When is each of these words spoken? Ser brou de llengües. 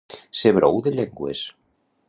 Ser 0.39 0.53
brou 0.59 0.81
de 0.87 0.95
llengües. 0.97 1.47